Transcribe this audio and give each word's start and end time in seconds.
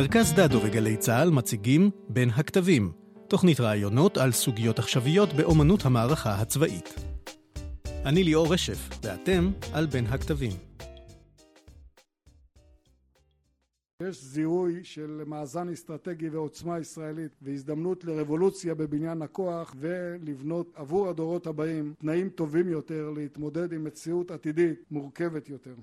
מרכז 0.00 0.32
דדו 0.32 0.60
וגלי 0.64 0.96
צה"ל 0.96 1.30
מציגים 1.30 1.90
בין 2.08 2.30
הכתבים, 2.30 2.92
תוכנית 3.28 3.60
ראיונות 3.60 4.18
על 4.18 4.32
סוגיות 4.32 4.78
עכשוויות 4.78 5.32
באומנות 5.32 5.84
המערכה 5.84 6.34
הצבאית. 6.34 6.94
אני 8.04 8.24
ליאור 8.24 8.52
רשף, 8.52 8.88
ואתם 9.02 9.50
על 9.72 9.86
בין 9.86 10.06
הכתבים. 10.06 10.52
יש 14.02 14.24
זיהוי 14.24 14.80
של 14.84 15.22
מאזן 15.26 15.68
אסטרטגי 15.68 16.28
ועוצמה 16.28 16.78
ישראלית 16.78 17.32
והזדמנות 17.42 18.04
לרבולוציה 18.04 18.74
בבניין 18.74 19.22
הכוח 19.22 19.74
ולבנות 19.78 20.72
עבור 20.74 21.08
הדורות 21.08 21.46
הבאים 21.46 21.94
תנאים 21.98 22.28
טובים 22.28 22.68
יותר 22.68 23.10
להתמודד 23.16 23.72
עם 23.72 23.84
מציאות 23.84 24.30
עתידית 24.30 24.84
מורכבת 24.90 25.48
יותר. 25.48 25.74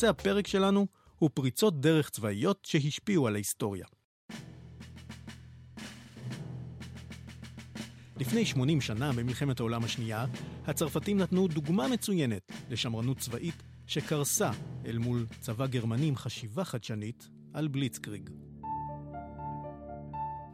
נושא 0.00 0.10
הפרק 0.10 0.46
שלנו 0.46 0.86
הוא 1.18 1.30
פריצות 1.34 1.80
דרך 1.80 2.10
צבאיות 2.10 2.64
שהשפיעו 2.64 3.26
על 3.26 3.34
ההיסטוריה. 3.34 3.86
לפני 8.16 8.44
80 8.44 8.80
שנה, 8.80 9.12
במלחמת 9.12 9.60
העולם 9.60 9.84
השנייה, 9.84 10.26
הצרפתים 10.66 11.18
נתנו 11.18 11.48
דוגמה 11.48 11.88
מצוינת 11.88 12.52
לשמרנות 12.70 13.18
צבאית 13.18 13.62
שקרסה 13.86 14.50
אל 14.86 14.98
מול 14.98 15.26
צבא 15.40 15.66
גרמני 15.66 16.06
עם 16.06 16.16
חשיבה 16.16 16.64
חדשנית 16.64 17.28
על 17.54 17.68
בליצקריג. 17.68 18.30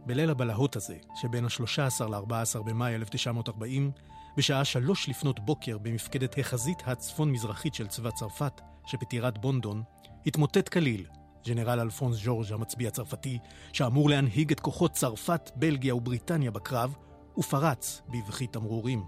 בליל 0.07 0.31
הבלהות 0.31 0.77
הזה, 0.77 0.99
שבין 1.15 1.45
ה-13 1.45 2.05
ל-14 2.05 2.63
במאי 2.63 2.95
1940, 2.95 3.91
בשעה 4.37 4.65
שלוש 4.65 5.09
לפנות 5.09 5.41
בוקר 5.41 5.79
במפקדת 5.79 6.39
החזית 6.39 6.83
הצפון-מזרחית 6.87 7.75
של 7.75 7.87
צבא 7.87 8.11
צרפת, 8.11 8.61
שבטירת 8.87 9.39
בונדון, 9.39 9.83
התמוטט 10.27 10.69
כליל 10.69 11.07
ג'נרל 11.47 11.81
אלפונס 11.81 12.17
ז'ורג' 12.17 12.53
המצביא 12.53 12.89
הצרפתי, 12.89 13.39
שאמור 13.73 14.11
להנהיג 14.11 14.53
את 14.53 14.61
כוחות 14.61 14.93
צרפת, 14.93 15.51
בלגיה 15.57 15.95
ובריטניה 15.95 16.51
בקרב, 16.51 16.95
ופרץ 17.39 18.03
בבכי 18.09 18.47
תמרורים. 18.47 19.05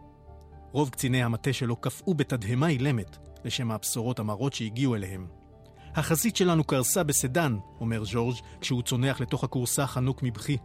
רוב 0.73 0.91
קציני 0.91 1.23
המטה 1.23 1.53
שלו 1.53 1.77
קפאו 1.77 2.15
בתדהמה 2.15 2.69
אילמת 2.69 3.17
לשם 3.45 3.71
הבשורות 3.71 4.19
המרות 4.19 4.53
שהגיעו 4.53 4.95
אליהם. 4.95 5.27
החזית 5.95 6.37
שלנו 6.37 6.65
קרסה 6.65 7.03
בסדן, 7.03 7.57
אומר 7.81 8.05
ז'ורג' 8.05 8.37
כשהוא 8.61 8.83
צונח 8.83 9.21
לתוך 9.21 9.45
הכורסה 9.45 9.87
חנוק 9.87 10.23
מבכי. 10.23 10.57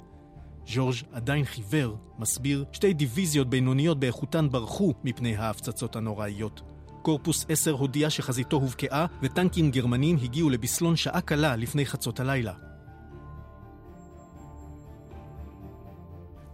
ז'ורג' 0.67 0.95
עדיין 1.11 1.45
חיוור, 1.45 1.97
מסביר, 2.19 2.66
שתי 2.72 2.94
דיוויזיות 2.94 3.50
בינוניות 3.50 4.00
באיכותן 4.00 4.50
ברחו 4.50 4.94
מפני 5.03 5.36
ההפצצות 5.36 5.95
הנוראיות. 5.95 6.61
קורפוס 7.02 7.45
10 7.50 7.72
הודיע 7.72 8.09
שחזיתו 8.09 8.58
הובקעה 8.58 9.06
וטנקים 9.22 9.72
גרמנים 9.72 10.17
הגיעו 10.23 10.50
לבסלון 10.50 10.95
שעה 10.95 11.22
קלה 11.22 11.56
לפני 11.56 11.86
חצות 11.86 12.19
הלילה. 12.19 12.53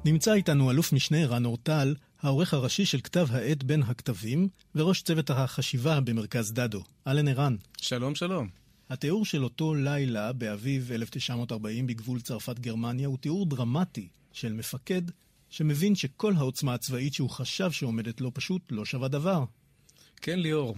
נמצא 0.06 0.34
איתנו 0.34 0.72
אלוף 0.72 0.94
משנה 0.94 1.26
רן 1.26 1.46
אורטל, 1.46 1.96
העורך 2.22 2.54
הראשי 2.54 2.86
של 2.86 3.02
כתב 3.02 3.28
העת 3.32 3.64
בין 3.64 3.84
הכתבים, 3.84 4.48
וראש 4.76 5.02
צוות 5.02 5.30
החשיבה 5.30 6.00
במרכז 6.00 6.54
דדו. 6.54 6.82
אהלן 7.08 7.28
ערן. 7.28 7.56
שלום, 7.82 8.16
שלום. 8.16 8.59
התיאור 8.90 9.26
של 9.26 9.44
אותו 9.44 9.74
לילה 9.74 10.34
באביב 10.34 10.92
1940 10.92 11.88
בגבול 11.88 12.22
צרפת-גרמניה 12.22 13.08
הוא 13.08 13.18
תיאור 13.18 13.46
דרמטי 13.46 14.08
של 14.34 14.54
מפקד 14.54 15.02
שמבין 15.50 15.96
שכל 15.96 16.34
העוצמה 16.38 16.74
הצבאית 16.74 17.14
שהוא 17.14 17.30
חשב 17.30 17.72
שעומדת 17.72 18.22
לו 18.22 18.34
פשוט 18.34 18.62
לא 18.72 18.86
שווה 18.86 19.08
דבר. 19.08 19.44
כן, 20.22 20.40
ליאור. 20.40 20.76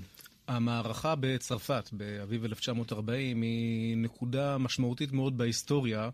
המערכה 0.48 1.16
בצרפת 1.20 1.90
באביב 1.92 2.44
1940 2.44 3.42
היא 3.42 3.98
נקודה 3.98 4.58
משמעותית 4.58 5.12
מאוד 5.12 5.38
בהיסטוריה, 5.38 6.10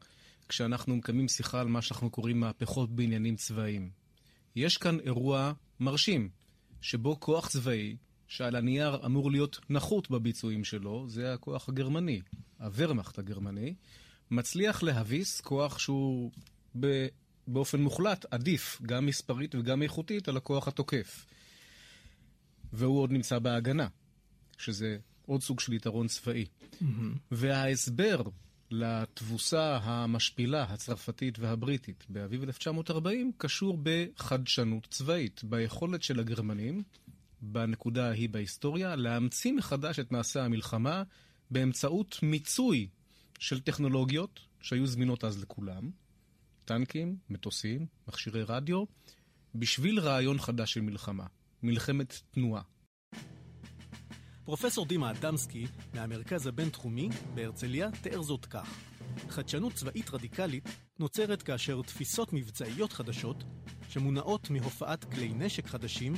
כשאנחנו 0.49 0.95
מקיימים 0.95 1.27
שיחה 1.27 1.61
על 1.61 1.67
מה 1.67 1.81
שאנחנו 1.81 2.09
קוראים 2.09 2.39
מהפכות 2.39 2.95
בעניינים 2.95 3.35
צבאיים. 3.35 3.89
יש 4.55 4.77
כאן 4.77 4.99
אירוע 4.99 5.53
מרשים, 5.79 6.29
שבו 6.81 7.19
כוח 7.19 7.47
צבאי, 7.47 7.95
שעל 8.27 8.55
הנייר 8.55 9.05
אמור 9.05 9.31
להיות 9.31 9.59
נחות 9.69 10.11
בביצועים 10.11 10.63
שלו, 10.63 11.05
זה 11.09 11.33
הכוח 11.33 11.69
הגרמני, 11.69 12.21
הוורמאכט 12.59 13.19
הגרמני, 13.19 13.75
מצליח 14.31 14.83
להביס 14.83 15.41
כוח 15.41 15.79
שהוא 15.79 16.31
באופן 17.47 17.81
מוחלט 17.81 18.25
עדיף, 18.31 18.81
גם 18.81 19.05
מספרית 19.05 19.55
וגם 19.55 19.81
איכותית, 19.83 20.27
על 20.27 20.37
הכוח 20.37 20.67
התוקף. 20.67 21.25
והוא 22.73 23.01
עוד 23.01 23.11
נמצא 23.11 23.39
בהגנה, 23.39 23.87
שזה 24.57 24.97
עוד 25.25 25.43
סוג 25.43 25.59
של 25.59 25.73
יתרון 25.73 26.07
צבאי. 26.07 26.45
Mm-hmm. 26.45 26.85
וההסבר 27.31 28.21
לתבוסה 28.71 29.77
המשפילה 29.77 30.63
הצרפתית 30.63 31.39
והבריטית 31.39 32.05
באביב 32.09 32.43
1940 32.43 33.31
קשור 33.37 33.79
בחדשנות 33.83 34.87
צבאית, 34.89 35.43
ביכולת 35.43 36.03
של 36.03 36.19
הגרמנים, 36.19 36.83
בנקודה 37.41 38.09
ההיא 38.09 38.29
בהיסטוריה, 38.29 38.95
להמציא 38.95 39.53
מחדש 39.53 39.99
את 39.99 40.11
מעשה 40.11 40.45
המלחמה 40.45 41.03
באמצעות 41.51 42.19
מיצוי 42.23 42.87
של 43.39 43.59
טכנולוגיות 43.59 44.39
שהיו 44.61 44.87
זמינות 44.87 45.23
אז 45.23 45.41
לכולם, 45.41 45.91
טנקים, 46.65 47.17
מטוסים, 47.29 47.85
מכשירי 48.07 48.43
רדיו, 48.43 48.83
בשביל 49.55 49.99
רעיון 49.99 50.39
חדש 50.39 50.73
של 50.73 50.81
מלחמה. 50.81 51.25
מלחמת 51.63 52.21
תנועה. 52.31 52.61
פרופסור 54.45 54.85
דימה 54.85 55.11
אדמסקי 55.11 55.67
מהמרכז 55.93 56.47
הבינתחומי 56.47 57.09
בהרצליה 57.33 57.91
תיאר 58.01 58.21
זאת 58.21 58.45
כך: 58.45 58.79
חדשנות 59.29 59.73
צבאית 59.73 60.09
רדיקלית 60.09 60.69
נוצרת 60.99 61.43
כאשר 61.43 61.81
תפיסות 61.81 62.33
מבצעיות 62.33 62.93
חדשות, 62.93 63.43
שמונעות 63.89 64.49
מהופעת 64.49 65.03
כלי 65.03 65.33
נשק 65.33 65.67
חדשים, 65.67 66.13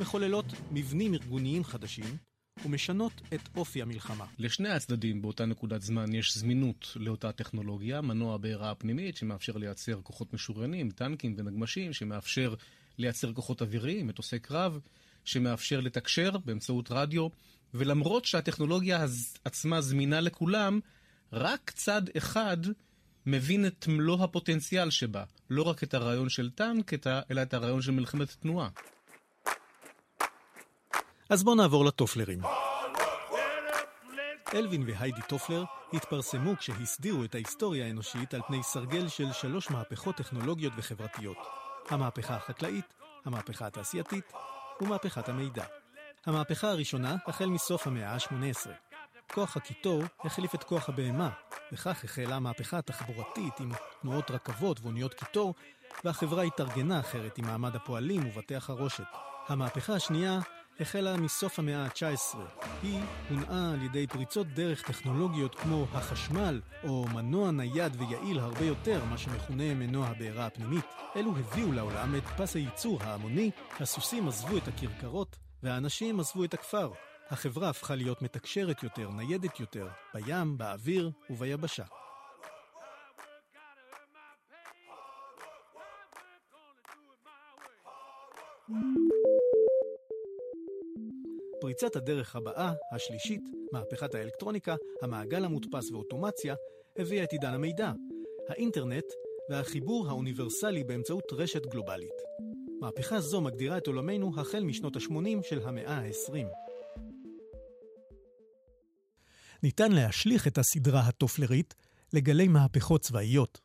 מחוללות 0.00 0.44
מבנים 0.70 1.14
ארגוניים 1.14 1.64
חדשים, 1.64 2.16
ומשנות 2.64 3.12
את 3.34 3.40
אופי 3.56 3.82
המלחמה. 3.82 4.26
לשני 4.38 4.68
הצדדים 4.68 5.22
באותה 5.22 5.46
נקודת 5.46 5.82
זמן 5.82 6.14
יש 6.14 6.36
זמינות 6.38 6.96
לאותה 6.96 7.32
טכנולוגיה, 7.32 8.00
מנוע 8.00 8.36
בעירה 8.36 8.74
פנימית 8.74 9.16
שמאפשר 9.16 9.56
לייצר 9.56 10.00
כוחות 10.02 10.34
משוריינים, 10.34 10.90
טנקים 10.90 11.34
ונגמשים, 11.38 11.92
שמאפשר 11.92 12.54
לייצר 12.98 13.32
כוחות 13.32 13.62
אוויריים, 13.62 14.06
מטוסי 14.06 14.38
קרב, 14.38 14.78
שמאפשר 15.24 15.80
לתקשר 15.80 16.38
באמצעות 16.44 16.90
רדיו, 16.90 17.28
ולמרות 17.74 18.24
שהטכנולוגיה 18.24 19.06
עצמה 19.44 19.80
זמינה 19.80 20.20
לכולם, 20.20 20.80
רק 21.32 21.70
צד 21.74 22.02
אחד 22.16 22.56
מבין 23.26 23.66
את 23.66 23.86
מלוא 23.88 24.24
הפוטנציאל 24.24 24.90
שבה, 24.90 25.24
לא 25.50 25.62
רק 25.62 25.82
את 25.82 25.94
הרעיון 25.94 26.28
של 26.28 26.50
טנק, 26.50 27.06
אלא 27.30 27.42
את 27.42 27.54
הרעיון 27.54 27.82
של 27.82 27.92
מלחמת 27.92 28.36
תנועה. 28.40 28.68
אז 31.30 31.42
בואו 31.44 31.54
נעבור 31.54 31.84
לטופלרים. 31.84 32.40
אלווין 34.54 34.84
והיידי 34.86 35.20
טופלר 35.28 35.64
התפרסמו 35.92 36.56
כשהסדירו 36.56 37.24
את 37.24 37.34
ההיסטוריה 37.34 37.86
האנושית 37.86 38.34
על 38.34 38.40
פני 38.46 38.62
סרגל 38.62 39.08
של 39.08 39.32
שלוש 39.32 39.70
מהפכות 39.70 40.16
טכנולוגיות 40.16 40.72
וחברתיות. 40.76 41.36
המהפכה 41.88 42.36
החקלאית, 42.36 42.84
המהפכה 43.24 43.66
התעשייתית 43.66 44.32
ומהפכת 44.80 45.28
המידע. 45.28 45.64
המהפכה 46.26 46.70
הראשונה 46.70 47.16
החל 47.26 47.46
מסוף 47.46 47.86
המאה 47.86 48.12
ה-18. 48.14 48.70
כוח 49.32 49.56
הקיטור 49.56 50.02
החליף 50.20 50.54
את 50.54 50.64
כוח 50.64 50.88
הבהמה, 50.88 51.30
וכך 51.72 52.04
החלה 52.04 52.36
המהפכה 52.36 52.78
התחבורתית 52.78 53.60
עם 53.60 53.72
תנועות 54.02 54.30
רכבות 54.30 54.80
ואוניות 54.80 55.14
קיטור, 55.14 55.54
והחברה 56.04 56.42
התארגנה 56.42 57.00
אחרת 57.00 57.38
עם 57.38 57.46
מעמד 57.46 57.76
הפועלים 57.76 58.26
ובתי 58.26 58.56
החרושת. 58.56 59.04
המהפכה 59.48 59.94
השנייה 59.94 60.40
החלה 60.80 61.16
מסוף 61.16 61.58
המאה 61.58 61.84
ה-19. 61.84 62.38
היא 62.82 63.00
הונעה 63.30 63.72
על 63.72 63.82
ידי 63.82 64.06
פריצות 64.06 64.46
דרך 64.46 64.82
טכנולוגיות 64.82 65.54
כמו 65.54 65.86
החשמל, 65.92 66.60
או 66.84 67.04
מנוע 67.14 67.50
נייד 67.50 67.96
ויעיל 67.98 68.38
הרבה 68.38 68.64
יותר, 68.64 69.04
מה 69.04 69.18
שמכונה 69.18 69.74
מנוע 69.74 70.06
הבעירה 70.06 70.46
הפנימית. 70.46 70.84
אלו 71.16 71.30
הביאו 71.36 71.72
לעולם 71.72 72.14
את 72.16 72.22
פס 72.36 72.54
הייצור 72.54 73.02
ההמוני, 73.02 73.50
הסוסים 73.80 74.28
עזבו 74.28 74.56
את 74.56 74.68
הכרכרות, 74.68 75.36
והאנשים 75.62 76.20
עזבו 76.20 76.44
את 76.44 76.54
הכפר. 76.54 76.90
החברה 77.30 77.70
הפכה 77.70 77.94
להיות 77.94 78.22
מתקשרת 78.22 78.82
יותר, 78.82 79.10
ניידת 79.10 79.60
יותר, 79.60 79.88
בים, 80.14 80.58
באוויר 80.58 81.10
וביבשה. 81.30 81.84
פריצת 91.70 91.96
הדרך 91.96 92.36
הבאה, 92.36 92.72
השלישית, 92.92 93.40
מהפכת 93.72 94.14
האלקטרוניקה, 94.14 94.76
המעגל 95.02 95.44
המודפס 95.44 95.90
ואוטומציה, 95.90 96.54
הביאה 96.96 97.24
את 97.24 97.32
עידן 97.32 97.54
המידע. 97.54 97.92
האינטרנט 98.48 99.04
והחיבור 99.50 100.08
האוניברסלי 100.08 100.84
באמצעות 100.84 101.24
רשת 101.32 101.66
גלובלית. 101.66 102.14
מהפכה 102.80 103.20
זו 103.20 103.40
מגדירה 103.40 103.78
את 103.78 103.86
עולמנו 103.86 104.40
החל 104.40 104.64
משנות 104.64 104.96
ה-80 104.96 105.42
של 105.42 105.60
המאה 105.68 105.98
ה-20. 105.98 106.46
ניתן 109.62 109.92
להשליך 109.92 110.46
את 110.46 110.58
הסדרה 110.58 111.00
הטופלרית 111.00 111.74
לגלי 112.12 112.48
מהפכות 112.48 113.00
צבאיות. 113.00 113.60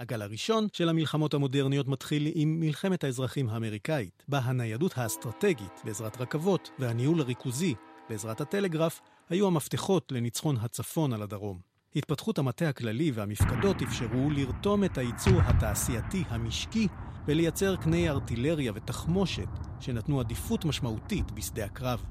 הגל 0.00 0.22
הראשון 0.22 0.66
של 0.72 0.88
המלחמות 0.88 1.34
המודרניות 1.34 1.88
מתחיל 1.88 2.32
עם 2.34 2.60
מלחמת 2.60 3.04
האזרחים 3.04 3.48
האמריקאית, 3.48 4.24
בה 4.28 4.38
הניידות 4.38 4.98
האסטרטגית 4.98 5.80
בעזרת 5.84 6.20
רכבות 6.20 6.70
והניהול 6.78 7.20
הריכוזי 7.20 7.74
בעזרת 8.08 8.40
הטלגרף 8.40 9.00
היו 9.30 9.46
המפתחות 9.46 10.12
לניצחון 10.12 10.56
הצפון 10.60 11.12
על 11.12 11.22
הדרום. 11.22 11.58
התפתחות 11.96 12.38
המטה 12.38 12.68
הכללי 12.68 13.10
והמפקדות 13.10 13.82
אפשרו 13.82 14.30
לרתום 14.30 14.84
את 14.84 14.98
הייצור 14.98 15.40
התעשייתי 15.40 16.24
המשקי 16.28 16.88
ולייצר 17.26 17.76
קני 17.76 18.08
ארטילריה 18.08 18.72
ותחמושת 18.74 19.48
שנתנו 19.80 20.20
עדיפות 20.20 20.64
משמעותית 20.64 21.30
בשדה 21.30 21.64
הקרב. 21.64 22.04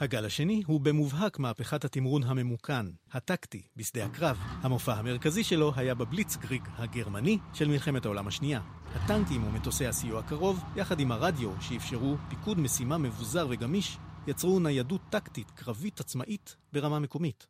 הגל 0.00 0.24
השני 0.24 0.62
הוא 0.66 0.80
במובהק 0.80 1.38
מהפכת 1.38 1.84
התמרון 1.84 2.22
הממוכן, 2.22 2.86
הטקטי, 3.12 3.62
בשדה 3.76 4.04
הקרב. 4.04 4.38
המופע 4.62 4.94
המרכזי 4.94 5.44
שלו 5.44 5.72
היה 5.76 5.94
בבליצקריג 5.94 6.62
הגרמני 6.76 7.38
של 7.54 7.68
מלחמת 7.68 8.04
העולם 8.04 8.28
השנייה. 8.28 8.60
הטנקים 8.94 9.44
ומטוסי 9.44 9.86
הסיוע 9.86 10.20
הקרוב, 10.20 10.60
יחד 10.76 11.00
עם 11.00 11.12
הרדיו 11.12 11.50
שאפשרו 11.60 12.16
פיקוד 12.28 12.60
משימה 12.60 12.98
מבוזר 12.98 13.46
וגמיש, 13.50 13.98
יצרו 14.26 14.60
ניידות 14.60 15.00
טקטית 15.10 15.50
קרבית 15.50 16.00
עצמאית 16.00 16.56
ברמה 16.72 16.98
מקומית. 16.98 17.46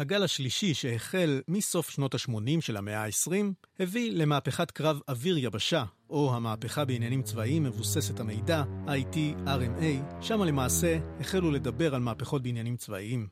הגל 0.00 0.22
השלישי 0.22 0.74
שהחל 0.74 1.42
מסוף 1.48 1.90
שנות 1.90 2.14
ה-80 2.14 2.60
של 2.60 2.76
המאה 2.76 3.04
ה-20 3.04 3.32
הביא 3.78 4.12
למהפכת 4.12 4.70
קרב 4.70 5.00
אוויר-יבשה, 5.08 5.84
או 6.10 6.34
המהפכה 6.34 6.84
בעניינים 6.84 7.22
צבאיים 7.22 7.62
מבוססת 7.62 8.20
המידע, 8.20 8.62
IT-RMA, 8.86 10.22
שמה 10.22 10.44
למעשה 10.44 10.98
החלו 11.20 11.50
לדבר 11.50 11.94
על 11.94 12.00
מהפכות 12.00 12.42
בעניינים 12.42 12.76
צבאיים. 12.76 13.28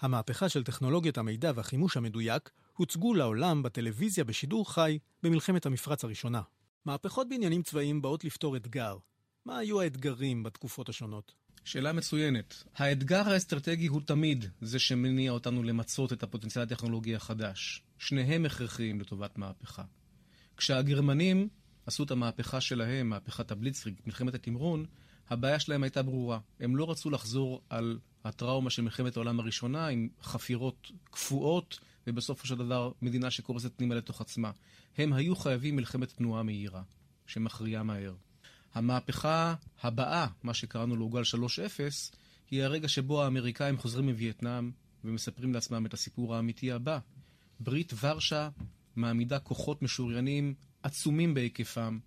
המהפכה 0.00 0.48
של 0.48 0.64
טכנולוגיית 0.64 1.18
המידע 1.18 1.52
והחימוש 1.54 1.96
המדויק 1.96 2.50
הוצגו 2.76 3.14
לעולם 3.14 3.62
בטלוויזיה 3.62 4.24
בשידור 4.24 4.72
חי 4.72 4.98
במלחמת 5.22 5.66
המפרץ 5.66 6.04
הראשונה. 6.04 6.42
מהפכות 6.84 7.28
בעניינים 7.28 7.62
צבאיים 7.62 8.02
באות 8.02 8.24
לפתור 8.24 8.56
אתגר. 8.56 8.96
מה 9.46 9.58
היו 9.58 9.80
האתגרים 9.80 10.42
בתקופות 10.42 10.88
השונות? 10.88 11.34
שאלה 11.64 11.92
מצוינת. 11.92 12.64
האתגר 12.76 13.28
האסטרטגי 13.28 13.86
הוא 13.86 14.00
תמיד 14.00 14.44
זה 14.60 14.78
שמניע 14.78 15.32
אותנו 15.32 15.62
למצות 15.62 16.12
את 16.12 16.22
הפוטנציאל 16.22 16.64
הטכנולוגי 16.64 17.14
החדש. 17.14 17.82
שניהם 17.98 18.46
הכרחיים 18.46 19.00
לטובת 19.00 19.38
מהפכה. 19.38 19.82
כשהגרמנים 20.56 21.48
עשו 21.86 22.02
את 22.02 22.10
המהפכה 22.10 22.60
שלהם, 22.60 23.08
מהפכת 23.08 23.50
הבליצריג, 23.50 23.94
מלחמת 24.06 24.34
התמרון, 24.34 24.86
הבעיה 25.28 25.60
שלהם 25.60 25.82
הייתה 25.82 26.02
ברורה. 26.02 26.38
הם 26.60 26.76
לא 26.76 26.90
רצו 26.90 27.10
לחזור 27.10 27.62
על 27.70 27.98
הטראומה 28.24 28.70
של 28.70 28.82
מלחמת 28.82 29.16
העולם 29.16 29.40
הראשונה 29.40 29.86
עם 29.86 30.08
חפירות 30.22 30.90
קפואות, 31.10 31.78
ובסופו 32.06 32.46
של 32.46 32.54
דבר 32.54 32.92
מדינה 33.02 33.30
שקורסת 33.30 33.72
פנימה 33.76 33.94
לתוך 33.94 34.20
עצמה. 34.20 34.50
הם 34.98 35.12
היו 35.12 35.36
חייבים 35.36 35.76
מלחמת 35.76 36.12
תנועה 36.12 36.42
מהירה, 36.42 36.82
שמכריעה 37.26 37.82
מהר. 37.82 38.14
המהפכה 38.74 39.54
הבאה, 39.82 40.26
מה 40.42 40.54
שקראנו 40.54 40.96
לו 40.96 41.08
גל 41.08 41.22
3-0, 41.22 41.36
היא 42.50 42.62
הרגע 42.62 42.88
שבו 42.88 43.22
האמריקאים 43.22 43.78
חוזרים 43.78 44.08
מווייטנאם 44.08 44.70
ומספרים 45.04 45.54
לעצמם 45.54 45.86
את 45.86 45.94
הסיפור 45.94 46.34
האמיתי 46.34 46.72
הבא. 46.72 46.98
ברית 47.60 47.92
ורשה 48.00 48.48
מעמידה 48.96 49.38
כוחות 49.38 49.82
משוריינים 49.82 50.54
עצומים 50.82 51.34
בהיקפם. 51.34 51.98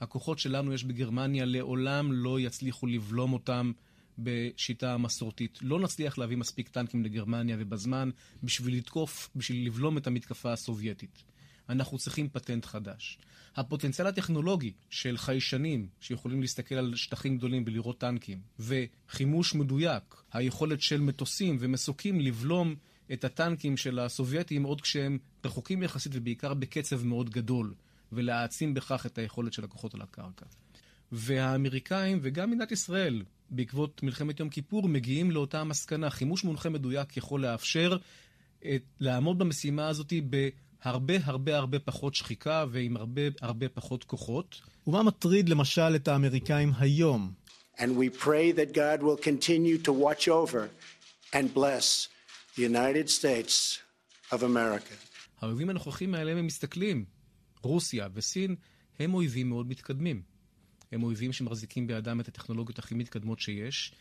הכוחות 0.00 0.38
שלנו 0.38 0.72
יש 0.72 0.84
בגרמניה 0.84 1.44
לעולם 1.44 2.12
לא 2.12 2.40
יצליחו 2.40 2.86
לבלום 2.86 3.32
אותם 3.32 3.72
בשיטה 4.18 4.94
המסורתית. 4.94 5.58
לא 5.62 5.80
נצליח 5.80 6.18
להביא 6.18 6.36
מספיק 6.36 6.68
טנקים 6.68 7.04
לגרמניה 7.04 7.56
ובזמן 7.60 8.10
בשביל 8.42 8.76
לתקוף, 8.76 9.30
בשביל 9.36 9.66
לבלום 9.66 9.98
את 9.98 10.06
המתקפה 10.06 10.52
הסובייטית. 10.52 11.22
אנחנו 11.68 11.98
צריכים 11.98 12.28
פטנט 12.28 12.64
חדש. 12.64 13.18
הפוטנציאל 13.56 14.06
הטכנולוגי 14.06 14.72
של 14.90 15.16
חיישנים 15.16 15.88
שיכולים 16.00 16.40
להסתכל 16.40 16.74
על 16.74 16.94
שטחים 16.96 17.38
גדולים 17.38 17.64
ולראות 17.66 17.98
טנקים, 17.98 18.40
וחימוש 18.58 19.54
מדויק, 19.54 20.22
היכולת 20.32 20.80
של 20.80 21.00
מטוסים 21.00 21.56
ומסוקים 21.60 22.20
לבלום 22.20 22.74
את 23.12 23.24
הטנקים 23.24 23.76
של 23.76 23.98
הסובייטים 23.98 24.62
עוד 24.62 24.80
כשהם 24.80 25.18
רחוקים 25.44 25.82
יחסית 25.82 26.12
ובעיקר 26.14 26.54
בקצב 26.54 27.04
מאוד 27.04 27.30
גדול, 27.30 27.74
ולהעצים 28.12 28.74
בכך 28.74 29.06
את 29.06 29.18
היכולת 29.18 29.52
של 29.52 29.64
הכוחות 29.64 29.94
על 29.94 30.02
הקרקע. 30.02 30.46
והאמריקאים 31.12 32.18
וגם 32.22 32.50
מדינת 32.50 32.72
ישראל, 32.72 33.22
בעקבות 33.50 34.02
מלחמת 34.02 34.40
יום 34.40 34.48
כיפור, 34.48 34.88
מגיעים 34.88 35.30
לאותה 35.30 35.64
מסקנה. 35.64 36.10
חימוש 36.10 36.44
מונחה 36.44 36.68
מדויק 36.68 37.16
יכול 37.16 37.42
לאפשר 37.42 37.96
את, 38.58 38.82
לעמוד 39.00 39.38
במשימה 39.38 39.88
הזאת 39.88 40.12
ב... 40.30 40.48
הרבה 40.86 41.14
הרבה 41.24 41.56
הרבה 41.56 41.78
פחות 41.78 42.14
שחיקה 42.14 42.64
ועם 42.70 42.96
הרבה 42.96 43.22
הרבה 43.40 43.68
פחות 43.68 44.04
כוחות. 44.04 44.60
ומה 44.86 45.02
מטריד 45.02 45.48
למשל 45.48 45.96
את 45.96 46.08
האמריקאים 46.08 46.72
היום? 46.78 47.32
And 47.76 47.80
we 47.80 48.22
pray 48.24 48.52
that 48.52 48.72
God 48.72 49.02
will 49.02 49.20
continue 49.24 49.78
to 49.86 49.92
watch 49.92 50.28
over 50.28 50.68
and 51.32 51.54
bless 51.54 52.08
the 52.56 52.62
United 52.62 53.08
States 53.08 53.78
of 54.32 54.36
America. 54.36 54.94
האויבים 55.40 55.70
הנוכחים 55.70 56.14
האלה 56.14 56.30
הם 56.30 56.46
מסתכלים. 56.46 57.04
רוסיה 57.62 58.08
וסין 58.14 58.56
הם 58.98 59.14
אויבים 59.14 59.48
מאוד 59.48 59.68
מתקדמים. 59.68 60.22
הם 60.92 61.02
אויבים 61.02 61.32
שמחזיקים 61.32 61.86
בידם 61.86 62.20
את 62.20 62.28
הטכנולוגיות 62.28 62.78
הכי 62.78 62.94
מתקדמות 62.94 63.40
שיש, 63.40 63.92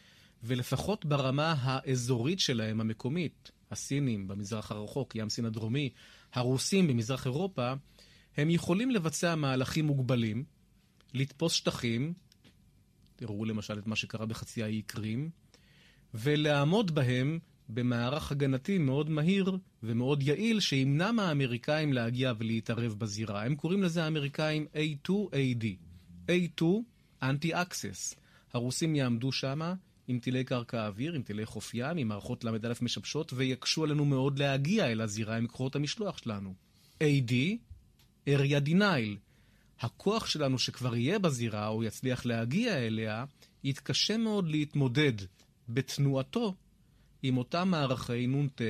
ולפחות 0.43 1.05
ברמה 1.05 1.55
האזורית 1.59 2.39
שלהם, 2.39 2.81
המקומית, 2.81 3.51
הסינים 3.71 4.27
במזרח 4.27 4.71
הרחוק, 4.71 5.15
ים 5.15 5.29
סין 5.29 5.45
הדרומי, 5.45 5.89
הרוסים 6.35 6.87
במזרח 6.87 7.25
אירופה, 7.25 7.73
הם 8.37 8.49
יכולים 8.49 8.91
לבצע 8.91 9.35
מהלכים 9.35 9.85
מוגבלים, 9.85 10.43
לתפוס 11.13 11.53
שטחים, 11.53 12.13
תראו 13.15 13.45
למשל 13.45 13.79
את 13.79 13.87
מה 13.87 13.95
שקרה 13.95 14.25
בחצי 14.25 14.63
האי 14.63 14.81
קרים, 14.81 15.29
ולעמוד 16.13 16.95
בהם 16.95 17.39
במערך 17.69 18.31
הגנתי 18.31 18.77
מאוד 18.77 19.09
מהיר 19.09 19.57
ומאוד 19.83 20.23
יעיל, 20.23 20.59
שימנע 20.59 21.11
מהאמריקאים 21.11 21.93
להגיע 21.93 22.33
ולהתערב 22.37 22.95
בזירה. 22.97 23.45
הם 23.45 23.55
קוראים 23.55 23.83
לזה 23.83 24.03
האמריקאים 24.03 24.65
A2AD. 24.73 25.65
A2, 26.27 26.63
Anti-Access. 27.23 28.15
הרוסים 28.53 28.95
יעמדו 28.95 29.31
שמה 29.31 29.73
עם 30.07 30.19
טילי 30.19 30.43
קרקע 30.43 30.87
אוויר, 30.87 31.13
עם 31.13 31.21
טילי 31.21 31.45
חוף 31.45 31.71
ים, 31.73 31.97
עם 31.97 32.07
מערכות 32.07 32.43
ל"א 32.43 32.73
משבשות, 32.81 33.33
ויקשו 33.35 33.83
עלינו 33.83 34.05
מאוד 34.05 34.39
להגיע 34.39 34.91
אל 34.91 35.01
הזירה 35.01 35.37
עם 35.37 35.47
כוחות 35.47 35.75
המשלוח 35.75 36.17
שלנו. 36.17 36.53
AD, 37.03 37.33
area 38.29 38.67
denial. 38.67 39.17
הכוח 39.79 40.25
שלנו 40.25 40.59
שכבר 40.59 40.95
יהיה 40.95 41.19
בזירה, 41.19 41.67
או 41.67 41.83
יצליח 41.83 42.25
להגיע 42.25 42.77
אליה, 42.77 43.25
יתקשה 43.63 44.17
מאוד 44.17 44.47
להתמודד 44.47 45.13
בתנועתו 45.69 46.53
עם 47.23 47.37
אותם 47.37 47.67
מערכי 47.71 48.27
נ"ט, 48.27 48.61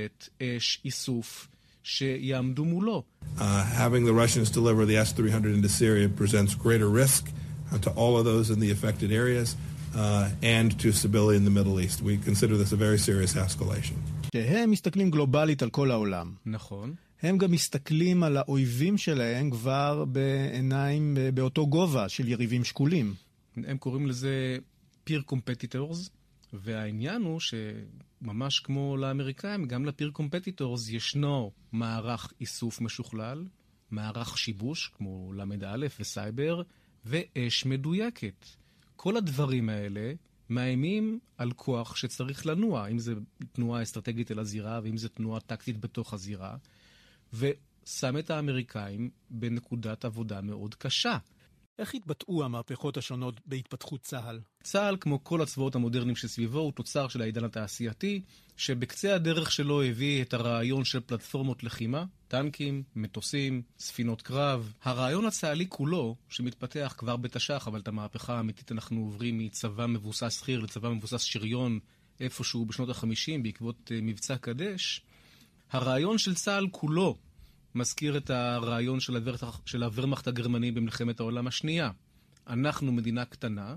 אש, 0.41 0.81
איסוף, 0.85 1.47
שיעמדו 1.83 2.65
מולו. 2.65 3.03
Uh, 3.37 3.41
having 3.77 4.05
the 4.05 4.13
Russians 4.13 4.49
deliver 4.49 4.85
the 4.85 4.97
S-300 4.97 5.45
into 5.55 5.69
Syria 5.69 6.09
presents 6.09 6.55
greater 6.55 6.89
risk 6.89 7.29
to 7.81 7.89
all 7.91 8.17
of 8.17 8.25
those 8.25 8.49
in 8.49 8.59
the 8.59 8.71
affected 8.71 9.11
areas. 9.11 9.55
Uh, 9.95 10.29
and 10.41 10.79
to 10.81 10.91
stability 10.91 11.37
in 11.37 11.45
the 11.45 11.55
Middle 11.59 11.79
East. 11.79 12.01
We 12.01 12.17
consider 12.29 12.55
this 12.57 12.71
a 12.71 12.77
very 12.77 12.97
serious 12.97 13.35
escalation. 13.35 13.95
שהם 14.35 14.71
מסתכלים 14.71 15.11
גלובלית 15.11 15.63
על 15.63 15.69
כל 15.69 15.91
העולם. 15.91 16.33
נכון. 16.45 16.95
הם 17.21 17.37
גם 17.37 17.51
מסתכלים 17.51 18.23
על 18.23 18.37
האויבים 18.37 18.97
שלהם 18.97 19.49
כבר 19.49 20.05
בעיניים 20.05 21.17
באותו 21.33 21.67
גובה 21.67 22.09
של 22.09 22.27
יריבים 22.27 22.63
שקולים. 22.63 23.13
הם 23.57 23.77
קוראים 23.77 24.07
לזה 24.07 24.57
peer 25.09 25.31
competitors, 25.31 26.09
והעניין 26.53 27.21
הוא 27.21 27.39
שממש 27.39 28.59
כמו 28.59 28.97
לאמריקאים, 28.97 29.65
גם 29.65 29.85
ל-peer 29.85 30.19
competitors 30.19 30.91
ישנו 30.91 31.51
מערך 31.71 32.33
איסוף 32.41 32.81
משוכלל, 32.81 33.45
מערך 33.91 34.37
שיבוש, 34.37 34.91
כמו 34.97 35.33
ל"א 35.33 35.87
וסייבר, 35.99 36.61
ואש 37.05 37.65
מדויקת. 37.65 38.45
כל 38.95 39.17
הדברים 39.17 39.69
האלה 39.69 40.13
מאיימים 40.49 41.19
על 41.37 41.51
כוח 41.51 41.95
שצריך 41.95 42.45
לנוע, 42.45 42.87
אם 42.87 42.99
זה 42.99 43.13
תנועה 43.51 43.83
אסטרטגית 43.83 44.31
אל 44.31 44.39
הזירה, 44.39 44.79
ואם 44.83 44.97
זה 44.97 45.09
תנועה 45.09 45.39
טקטית 45.39 45.79
בתוך 45.79 46.13
הזירה, 46.13 46.57
ושם 47.33 48.17
את 48.19 48.29
האמריקאים 48.29 49.09
בנקודת 49.29 50.05
עבודה 50.05 50.41
מאוד 50.41 50.75
קשה. 50.75 51.17
איך 51.79 51.95
התבטאו 51.95 52.43
המהפכות 52.43 52.97
השונות 52.97 53.41
בהתפתחות 53.45 54.01
צה"ל? 54.01 54.39
צה"ל, 54.63 54.97
כמו 54.99 55.23
כל 55.23 55.41
הצבאות 55.41 55.75
המודרניים 55.75 56.15
שסביבו, 56.15 56.59
הוא 56.59 56.71
תוצר 56.71 57.07
של 57.07 57.21
העידן 57.21 57.43
התעשייתי, 57.43 58.21
שבקצה 58.57 59.15
הדרך 59.15 59.51
שלו 59.51 59.83
הביא 59.83 60.21
את 60.21 60.33
הרעיון 60.33 60.85
של 60.85 60.99
פלטפורמות 60.99 61.63
לחימה, 61.63 62.05
טנקים, 62.27 62.83
מטוסים, 62.95 63.61
ספינות 63.79 64.21
קרב. 64.21 64.73
הרעיון 64.83 65.25
הצה"לי 65.25 65.65
כולו, 65.69 66.15
שמתפתח 66.29 66.95
כבר 66.97 67.15
בתש"ח, 67.15 67.67
אבל 67.67 67.79
את 67.79 67.87
המהפכה 67.87 68.37
האמיתית 68.37 68.71
אנחנו 68.71 69.01
עוברים 69.01 69.37
מצבא 69.37 69.85
מבוסס 69.85 70.41
חי"ר 70.41 70.59
לצבא 70.59 70.89
מבוסס 70.89 71.21
שריון 71.21 71.79
איפשהו 72.19 72.65
בשנות 72.65 72.89
ה-50 72.89 73.43
בעקבות 73.43 73.75
uh, 73.85 74.01
מבצע 74.01 74.37
קדש, 74.37 75.01
הרעיון 75.71 76.17
של 76.17 76.35
צה"ל 76.35 76.67
כולו 76.71 77.17
מזכיר 77.75 78.17
את 78.17 78.29
הרעיון 78.29 78.99
של, 78.99 79.15
הוור... 79.15 79.35
של 79.65 79.83
הוורמאכט 79.83 80.27
הגרמני 80.27 80.71
במלחמת 80.71 81.19
העולם 81.19 81.47
השנייה. 81.47 81.91
אנחנו 82.47 82.91
מדינה 82.91 83.25
קטנה, 83.25 83.75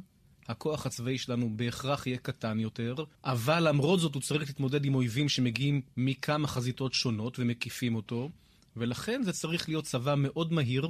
הכוח 0.48 0.86
הצבאי 0.86 1.18
שלנו 1.18 1.56
בהכרח 1.56 2.06
יהיה 2.06 2.18
קטן 2.18 2.60
יותר, 2.60 2.94
אבל 3.24 3.68
למרות 3.68 4.00
זאת 4.00 4.14
הוא 4.14 4.22
צריך 4.22 4.48
להתמודד 4.48 4.84
עם 4.84 4.94
אויבים 4.94 5.28
שמגיעים 5.28 5.80
מכמה 5.96 6.48
חזיתות 6.48 6.94
שונות 6.94 7.38
ומקיפים 7.38 7.94
אותו, 7.94 8.30
ולכן 8.76 9.22
זה 9.22 9.32
צריך 9.32 9.68
להיות 9.68 9.84
צבא 9.84 10.14
מאוד 10.18 10.52
מהיר, 10.52 10.88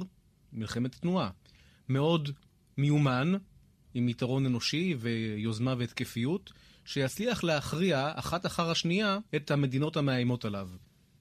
מלחמת 0.53 0.95
תנועה, 0.95 1.29
מאוד 1.89 2.29
מיומן, 2.77 3.33
עם 3.93 4.09
יתרון 4.09 4.45
אנושי 4.45 4.95
ויוזמה 4.99 5.75
והתקפיות, 5.77 6.53
שיצליח 6.85 7.43
להכריע 7.43 8.11
אחת 8.15 8.45
אחר 8.45 8.69
השנייה 8.71 9.17
את 9.35 9.51
המדינות 9.51 9.97
המאיימות 9.97 10.45
עליו. 10.45 10.69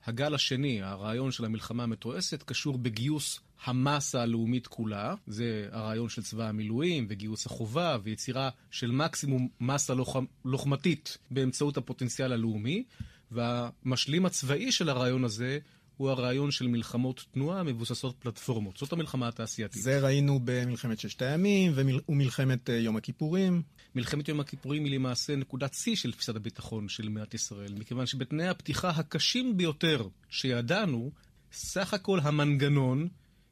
הגל 0.08 0.34
השני, 0.34 0.82
הרעיון 0.82 1.30
של 1.30 1.44
המלחמה 1.44 1.82
המתועסת, 1.82 2.42
קשור 2.42 2.78
בגיוס 2.78 3.40
המסה 3.64 4.22
הלאומית 4.22 4.66
כולה. 4.66 5.14
זה 5.26 5.68
הרעיון 5.72 6.08
של 6.08 6.22
צבא 6.22 6.48
המילואים 6.48 7.06
וגיוס 7.08 7.46
החובה 7.46 7.96
ויצירה 8.02 8.50
של 8.70 8.90
מקסימום 8.90 9.48
מסה 9.60 9.94
לוחמ... 9.94 10.24
לוחמתית 10.44 11.18
באמצעות 11.30 11.76
הפוטנציאל 11.76 12.32
הלאומי. 12.32 12.84
והמשלים 13.30 14.26
הצבאי 14.26 14.72
של 14.72 14.88
הרעיון 14.88 15.24
הזה 15.24 15.58
הוא 15.98 16.10
הרעיון 16.10 16.50
של 16.50 16.66
מלחמות 16.66 17.24
תנועה 17.30 17.62
מבוססות 17.62 18.16
פלטפורמות. 18.18 18.76
זאת 18.76 18.92
המלחמה 18.92 19.28
התעשייתית. 19.28 19.82
זה 19.82 20.00
ראינו 20.00 20.40
במלחמת 20.44 21.00
ששת 21.00 21.22
הימים 21.22 21.72
ומלחמת 22.08 22.70
אה, 22.70 22.74
יום 22.74 22.96
הכיפורים. 22.96 23.62
מלחמת 23.94 24.28
יום 24.28 24.40
הכיפורים 24.40 24.84
היא 24.84 24.92
למעשה 24.92 25.36
נקודת 25.36 25.74
שיא 25.74 25.96
של 25.96 26.12
תפיסת 26.12 26.36
הביטחון 26.36 26.88
של 26.88 27.08
מדינת 27.08 27.34
ישראל, 27.34 27.74
מכיוון 27.74 28.06
שבתנאי 28.06 28.48
הפתיחה 28.48 28.88
הקשים 28.88 29.56
ביותר 29.56 30.08
שידענו, 30.28 31.10
סך 31.52 31.94
הכל 31.94 32.20
המנגנון 32.22 33.08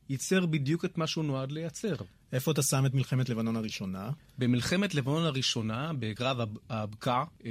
ייצר 0.09 0.47
בדיוק 0.47 0.85
את 0.85 0.99
מה 0.99 1.07
שהוא 1.07 1.25
נועד 1.25 1.53
לייצר. 1.53 1.97
איפה 2.33 2.51
אתה 2.51 2.63
שם 2.63 2.87
את 2.87 2.95
מלחמת 2.95 3.29
לבנון 3.29 3.57
הראשונה? 3.57 4.11
במלחמת 4.39 4.95
לבנון 4.95 5.25
הראשונה, 5.25 5.91
בקרב 5.99 6.39
הבקע, 6.71 7.23
אה, 7.45 7.51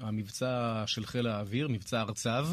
המבצע 0.00 0.84
של 0.86 1.06
חיל 1.06 1.26
האוויר, 1.26 1.68
מבצע 1.68 2.00
ארצב, 2.00 2.48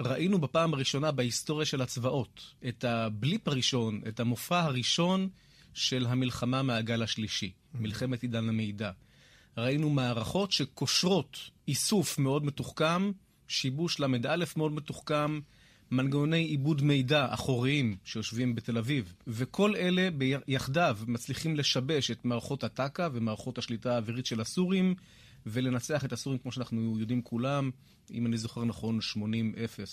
ראינו 0.00 0.38
בפעם 0.38 0.74
הראשונה 0.74 1.12
בהיסטוריה 1.12 1.66
של 1.66 1.82
הצבאות 1.82 2.54
את 2.68 2.84
הבליפ 2.84 3.48
הראשון, 3.48 4.00
את 4.08 4.20
המופע 4.20 4.60
הראשון 4.60 5.28
של 5.74 6.06
המלחמה 6.06 6.62
מהגל 6.62 7.02
השלישי, 7.02 7.52
מלחמת 7.74 8.22
עידן 8.22 8.48
המידע. 8.48 8.90
ראינו 9.56 9.90
מערכות 9.90 10.52
שקושרות 10.52 11.38
איסוף 11.68 12.18
מאוד 12.18 12.44
מתוחכם, 12.44 13.12
שיבוש 13.48 14.00
ל"א 14.00 14.44
מאוד 14.56 14.72
מתוחכם, 14.72 15.40
מנגנוני 15.90 16.44
עיבוד 16.44 16.82
מידע 16.82 17.26
אחוריים 17.30 17.96
שיושבים 18.04 18.54
בתל 18.54 18.78
אביב, 18.78 19.14
וכל 19.26 19.76
אלה 19.76 20.08
יחדיו 20.48 20.98
מצליחים 21.06 21.56
לשבש 21.56 22.10
את 22.10 22.24
מערכות 22.24 22.64
הטק"א 22.64 23.08
ומערכות 23.12 23.58
השליטה 23.58 23.94
האווירית 23.94 24.26
של 24.26 24.40
הסורים, 24.40 24.94
ולנצח 25.46 26.04
את 26.04 26.12
הסורים, 26.12 26.38
כמו 26.38 26.52
שאנחנו 26.52 26.98
יודעים 26.98 27.22
כולם, 27.22 27.70
אם 28.10 28.26
אני 28.26 28.38
זוכר 28.38 28.64
נכון, 28.64 28.98
80-0 28.98 29.18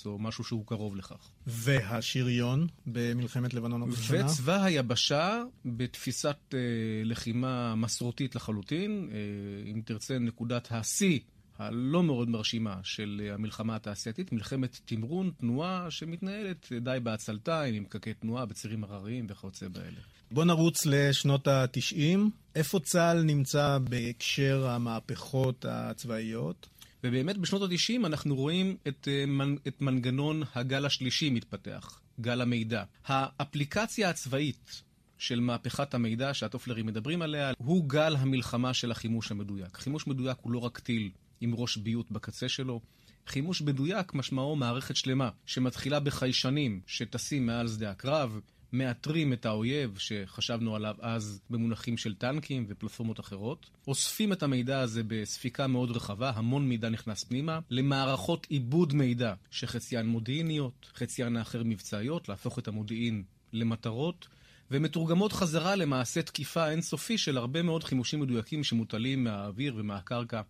או 0.06 0.20
משהו 0.20 0.44
שהוא 0.44 0.68
קרוב 0.68 0.96
לכך. 0.96 1.32
והשריון 1.48 2.68
במלחמת 2.88 3.54
לבנון 3.54 3.82
הראשונה? 3.82 4.26
וצבא 4.26 4.64
היבשה 4.64 5.44
בתפיסת 5.66 6.38
אה, 6.54 6.60
לחימה 7.04 7.76
מסורתית 7.76 8.36
לחלוטין, 8.36 9.10
אה, 9.12 9.72
אם 9.72 9.82
תרצה, 9.86 10.20
נקודת 10.20 10.68
השיא. 10.72 11.20
הלא 11.60 12.04
מאוד 12.04 12.30
מרשימה 12.30 12.76
של 12.84 13.22
אה, 13.26 13.34
המלחמה 13.34 13.76
התעשייתית, 13.76 14.32
מלחמת 14.32 14.80
תמרון, 14.86 15.32
תנועה 15.40 15.92
שמתנהלת 15.92 16.72
די 16.82 16.98
בעצלתיים, 17.04 17.76
עם 17.76 17.86
פקקי 17.86 18.14
תנועה 18.14 18.46
בצירים 18.46 18.84
הרריים 18.84 19.28
וכיוצא 19.30 19.68
באלה. 19.68 20.00
בוא 20.32 20.46
נרוץ 20.46 20.86
לשנות 20.86 21.48
ה-90. 21.48 22.20
איפה 22.56 22.80
צה"ל 22.80 23.24
נמצא 23.24 23.78
בהקשר 23.90 24.68
המהפכות 24.68 25.66
הצבאיות? 25.70 26.70
ובאמת 27.04 27.38
בשנות 27.38 27.62
ה-90 27.62 28.06
אנחנו 28.06 28.36
רואים 28.36 28.78
את, 28.88 29.08
אה, 29.08 29.46
את 29.68 29.82
מנגנון 29.82 30.44
הגל 30.56 30.86
השלישי 30.86 31.30
מתפתח, 31.30 32.02
גל 32.20 32.42
המידע. 32.42 32.84
האפליקציה 33.06 34.10
הצבאית 34.10 34.82
של 35.18 35.40
מהפכת 35.40 35.94
המידע 35.94 36.34
שהטופלרים 36.34 36.86
מדברים 36.86 37.22
עליה, 37.22 37.52
הוא 37.58 37.90
גל 37.90 38.16
המלחמה 38.16 38.74
של 38.74 38.92
החימוש 38.92 39.32
המדויק. 39.32 39.78
חימוש 39.78 40.08
מדויק 40.08 40.38
הוא 40.42 40.52
לא 40.52 40.60
רק 40.60 40.80
טיל 40.80 41.10
עם 41.42 41.54
ראש 41.56 41.78
ביות 41.78 42.12
בקצה 42.12 42.50
שלו, 42.50 42.82
חימוש 43.28 43.62
מדויק 43.62 44.14
משמעו 44.14 44.56
מערכת 44.56 44.96
שלמה 44.96 45.30
שמתחילה 45.46 46.00
בחיישנים 46.00 46.82
שטסים 46.88 47.46
מעל 47.46 47.68
שדה 47.68 47.92
הקרב, 47.92 48.40
מאתרים 48.74 49.34
את 49.34 49.46
האויב 49.46 49.98
שחשבנו 49.98 50.76
עליו 50.76 50.96
אז 51.00 51.42
במונחים 51.50 51.98
של 51.98 52.16
טנקים 52.16 52.66
ופלטפורמות 52.70 53.20
אחרות, 53.20 53.70
אוספים 53.88 54.34
את 54.34 54.44
המידע 54.44 54.80
הזה 54.80 55.02
בספיקה 55.08 55.68
מאוד 55.68 55.92
רחבה, 55.92 56.32
המון 56.36 56.70
מידע 56.70 56.90
נכנס 56.90 57.24
פנימה, 57.24 57.60
למערכות 57.70 58.48
עיבוד 58.50 58.94
מידע 58.94 59.34
שחציין 59.52 60.06
מודיעיניות, 60.06 60.92
חציין 60.96 61.38
האחר 61.38 61.64
מבצעיות, 61.64 62.30
להפוך 62.30 62.60
את 62.60 62.68
המודיעין 62.68 63.24
למטרות, 63.54 64.28
ומתורגמות 64.72 65.34
חזרה 65.34 65.76
למעשה 65.76 66.22
תקיפה 66.22 66.70
אינסופי 66.70 67.18
של 67.18 67.38
הרבה 67.38 67.62
מאוד 67.62 67.84
חימושים 67.84 68.20
מדויקים 68.20 68.64
שמוטלים 68.64 69.24
מהאוויר 69.24 69.74
ומהקרקע. 69.78 70.42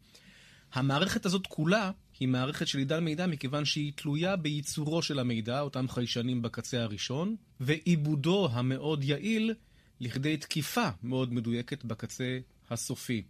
המערכת 0.73 1.25
הזאת 1.25 1.47
כולה 1.47 1.91
היא 2.19 2.27
מערכת 2.27 2.67
של 2.67 2.79
עידן 2.79 3.03
מידע 3.03 3.27
מכיוון 3.27 3.65
שהיא 3.65 3.91
תלויה 3.95 4.35
בייצורו 4.35 5.01
של 5.01 5.19
המידע, 5.19 5.59
אותם 5.59 5.89
חיישנים 5.89 6.41
בקצה 6.41 6.83
הראשון, 6.83 7.35
ועיבודו 7.59 8.49
המאוד 8.51 9.03
יעיל 9.03 9.53
לכדי 9.99 10.38
תקיפה 10.38 10.89
מאוד 11.03 11.33
מדויקת 11.33 11.85
בקצה 11.85 12.39
הסופי. 12.69 13.23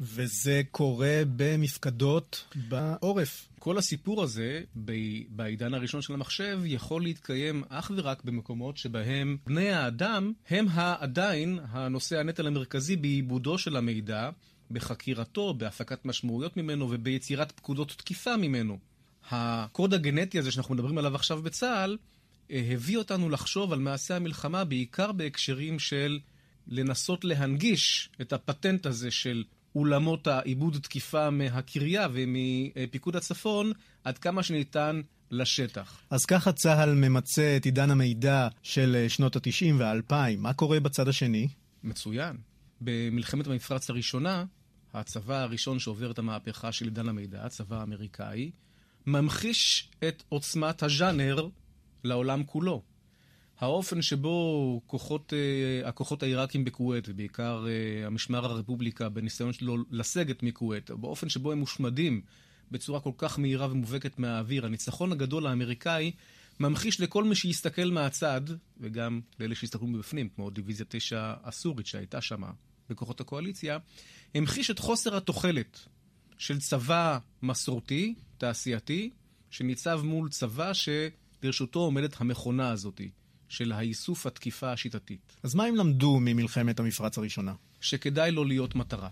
וזה 0.00 0.62
קורה 0.70 1.22
במפקדות 1.36 2.44
בעורף. 2.68 3.48
כל 3.58 3.78
הסיפור 3.78 4.22
הזה, 4.22 4.62
בעידן 5.28 5.74
הראשון 5.74 6.02
של 6.02 6.14
המחשב, 6.14 6.60
יכול 6.64 7.02
להתקיים 7.02 7.62
אך 7.68 7.90
ורק 7.96 8.24
במקומות 8.24 8.76
שבהם 8.76 9.36
בני 9.46 9.70
האדם 9.70 10.32
הם 10.50 10.66
עדיין 11.00 11.58
הנושא 11.68 12.18
הנטל 12.18 12.46
המרכזי 12.46 12.96
בעיבודו 12.96 13.58
של 13.58 13.76
המידע, 13.76 14.30
בחקירתו, 14.70 15.54
בהפקת 15.54 16.04
משמעויות 16.04 16.56
ממנו 16.56 16.90
וביצירת 16.90 17.52
פקודות 17.52 17.88
תקיפה 17.88 18.36
ממנו. 18.36 18.78
הקוד 19.30 19.94
הגנטי 19.94 20.38
הזה 20.38 20.50
שאנחנו 20.52 20.74
מדברים 20.74 20.98
עליו 20.98 21.14
עכשיו 21.14 21.42
בצה"ל, 21.42 21.96
אה, 22.50 22.68
הביא 22.72 22.98
אותנו 22.98 23.30
לחשוב 23.30 23.72
על 23.72 23.78
מעשה 23.78 24.16
המלחמה 24.16 24.64
בעיקר 24.64 25.12
בהקשרים 25.12 25.78
של 25.78 26.18
לנסות 26.68 27.24
להנגיש 27.24 28.10
את 28.20 28.32
הפטנט 28.32 28.86
הזה 28.86 29.10
של 29.10 29.44
אולמות 29.74 30.26
העיבוד 30.26 30.78
תקיפה 30.82 31.30
מהקריה 31.30 32.08
ומפיקוד 32.12 33.16
הצפון 33.16 33.72
עד 34.04 34.18
כמה 34.18 34.42
שניתן 34.42 35.00
לשטח. 35.30 36.00
אז 36.10 36.26
ככה 36.26 36.52
צה"ל 36.52 36.94
ממצה 36.94 37.56
את 37.56 37.64
עידן 37.64 37.90
המידע 37.90 38.48
של 38.62 38.96
אה, 38.98 39.08
שנות 39.08 39.36
ה-90 39.36 39.74
וה-2000. 39.78 40.36
מה 40.38 40.52
קורה 40.52 40.80
בצד 40.80 41.08
השני? 41.08 41.48
מצוין. 41.84 42.36
במלחמת 42.80 43.46
המפרץ 43.46 43.90
הראשונה, 43.90 44.44
הצבא 44.94 45.42
הראשון 45.42 45.78
שעובר 45.78 46.10
את 46.10 46.18
המהפכה 46.18 46.72
של 46.72 46.84
עידן 46.84 47.08
המידע, 47.08 47.44
הצבא 47.44 47.80
האמריקאי, 47.80 48.50
ממחיש 49.06 49.90
את 50.08 50.22
עוצמת 50.28 50.82
הז'אנר 50.82 51.48
לעולם 52.04 52.44
כולו. 52.44 52.82
האופן 53.58 54.02
שבו 54.02 54.80
כוחות, 54.86 55.32
uh, 55.32 55.88
הכוחות 55.88 56.22
העיראקים 56.22 56.64
בכווית, 56.64 57.08
ובעיקר 57.08 57.64
uh, 57.64 58.06
המשמר 58.06 58.44
הרפובליקה, 58.44 59.08
בניסיון 59.08 59.52
שלו 59.52 59.76
לסגת 59.90 60.42
מכווית, 60.42 60.90
באופן 60.90 61.28
שבו 61.28 61.52
הם 61.52 61.58
מושמדים 61.58 62.20
בצורה 62.70 63.00
כל 63.00 63.10
כך 63.18 63.38
מהירה 63.38 63.70
ומובהקת 63.70 64.18
מהאוויר, 64.18 64.66
הניצחון 64.66 65.12
הגדול 65.12 65.46
האמריקאי 65.46 66.12
ממחיש 66.60 67.00
לכל 67.00 67.24
מי 67.24 67.34
שיסתכל 67.34 67.90
מהצד, 67.90 68.40
וגם 68.80 69.20
לאלה 69.40 69.54
שיסתכלו 69.54 69.86
מבפנים, 69.86 70.28
כמו 70.28 70.50
דיוויזיה 70.50 70.86
9 70.88 71.34
הסורית 71.44 71.86
שהייתה 71.86 72.20
שם 72.20 72.42
בכוחות 72.90 73.20
הקואליציה, 73.20 73.78
המחיש 74.34 74.70
את 74.70 74.78
חוסר 74.78 75.16
התוחלת 75.16 75.80
של 76.38 76.60
צבא 76.60 77.18
מסורתי, 77.42 78.14
תעשייתי, 78.38 79.10
שניצב 79.50 80.00
מול 80.04 80.28
צבא 80.28 80.72
שלרשותו 80.72 81.80
עומדת 81.80 82.20
המכונה 82.20 82.70
הזאת, 82.70 83.00
של 83.48 83.72
האיסוף 83.72 84.26
התקיפה 84.26 84.72
השיטתית. 84.72 85.36
אז 85.42 85.54
מה 85.54 85.64
הם 85.64 85.76
למדו 85.76 86.18
ממלחמת 86.20 86.80
המפרץ 86.80 87.18
הראשונה? 87.18 87.54
שכדאי 87.80 88.30
לא 88.30 88.46
להיות 88.46 88.74
מטרה. 88.74 89.08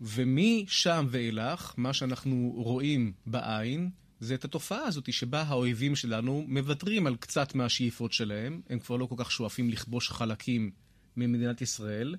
ומשם 0.00 1.06
ואילך, 1.10 1.74
מה 1.76 1.92
שאנחנו 1.92 2.52
רואים 2.56 3.12
בעין, 3.26 3.90
זה 4.20 4.34
את 4.34 4.44
התופעה 4.44 4.84
הזאת 4.84 5.12
שבה 5.12 5.42
האויבים 5.42 5.96
שלנו 5.96 6.44
מוותרים 6.48 7.06
על 7.06 7.16
קצת 7.16 7.54
מהשאיפות 7.54 8.12
שלהם, 8.12 8.60
הם 8.70 8.78
כבר 8.78 8.96
לא 8.96 9.06
כל 9.06 9.14
כך 9.18 9.30
שואפים 9.30 9.70
לכבוש 9.70 10.10
חלקים 10.10 10.70
ממדינת 11.16 11.62
ישראל, 11.62 12.16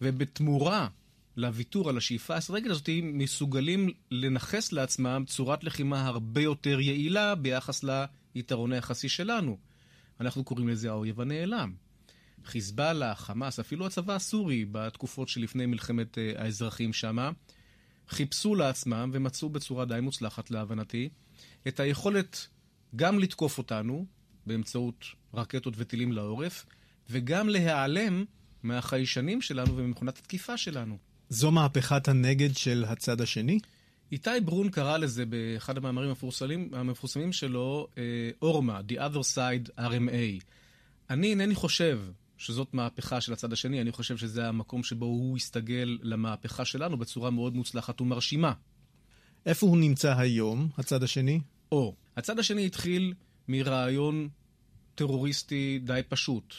ובתמורה 0.00 0.88
לוויתור 1.36 1.88
על 1.88 1.96
השאיפה 1.96 2.34
האסטרטגית 2.34 2.70
הזאת, 2.70 2.88
מסוגלים 3.02 3.90
לנכס 4.10 4.72
לעצמם 4.72 5.24
צורת 5.26 5.64
לחימה 5.64 6.06
הרבה 6.06 6.40
יותר 6.40 6.80
יעילה 6.80 7.34
ביחס 7.34 7.84
ליתרון 8.34 8.72
היחסי 8.72 9.08
שלנו. 9.08 9.58
אנחנו 10.20 10.44
קוראים 10.44 10.68
לזה 10.68 10.90
האויב 10.90 11.20
הנעלם. 11.20 11.72
חיזבאללה, 12.44 13.14
חמאס, 13.14 13.58
אפילו 13.58 13.86
הצבא 13.86 14.14
הסורי 14.14 14.64
בתקופות 14.72 15.28
שלפני 15.28 15.66
מלחמת 15.66 16.18
uh, 16.18 16.40
האזרחים 16.40 16.92
שמה, 16.92 17.30
חיפשו 18.08 18.54
לעצמם 18.54 19.10
ומצאו 19.12 19.48
בצורה 19.48 19.84
די 19.84 20.00
מוצלחת 20.02 20.50
להבנתי 20.50 21.08
את 21.68 21.80
היכולת 21.80 22.46
גם 22.96 23.18
לתקוף 23.18 23.58
אותנו 23.58 24.06
באמצעות 24.46 25.04
רקטות 25.34 25.74
וטילים 25.76 26.12
לעורף, 26.12 26.66
וגם 27.10 27.48
להיעלם 27.48 28.24
מהחיישנים 28.62 29.42
שלנו 29.42 29.76
וממכונת 29.76 30.18
התקיפה 30.18 30.56
שלנו. 30.56 30.98
זו 31.28 31.50
מהפכת 31.50 32.08
הנגד 32.08 32.56
של 32.56 32.84
הצד 32.88 33.20
השני? 33.20 33.58
איתי 34.12 34.30
ברון 34.44 34.70
קרא 34.70 34.96
לזה 34.96 35.26
באחד 35.26 35.76
המאמרים 35.76 36.08
המפורסמים, 36.08 36.70
המפורסמים 36.72 37.32
שלו, 37.32 37.88
אורמה, 38.42 38.80
uh, 38.80 38.92
The 38.92 38.96
Other 38.96 39.34
Side 39.34 39.70
RMA. 39.78 40.44
אני 41.10 41.30
אינני 41.30 41.54
חושב 41.54 42.00
שזאת 42.38 42.74
מהפכה 42.74 43.20
של 43.20 43.32
הצד 43.32 43.52
השני, 43.52 43.80
אני 43.80 43.92
חושב 43.92 44.16
שזה 44.16 44.48
המקום 44.48 44.82
שבו 44.82 45.06
הוא 45.06 45.36
הסתגל 45.36 45.98
למהפכה 46.02 46.64
שלנו 46.64 46.96
בצורה 46.96 47.30
מאוד 47.30 47.56
מוצלחת 47.56 48.00
ומרשימה. 48.00 48.52
איפה 49.48 49.66
הוא 49.66 49.78
נמצא 49.78 50.18
היום, 50.18 50.68
הצד 50.78 51.02
השני? 51.02 51.40
או, 51.72 51.94
הצד 52.16 52.38
השני 52.38 52.66
התחיל 52.66 53.14
מרעיון 53.48 54.28
טרוריסטי 54.94 55.80
די 55.84 56.00
פשוט. 56.08 56.54